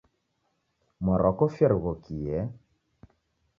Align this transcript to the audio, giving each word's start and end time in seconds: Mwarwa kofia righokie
Mwarwa 1.03 1.31
kofia 1.37 1.67
righokie 1.71 2.37